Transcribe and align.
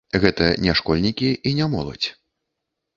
Гэта 0.21 0.47
не 0.63 0.73
школьнікі 0.79 1.29
і 1.51 1.55
не 1.63 1.71
моладзь. 1.77 2.09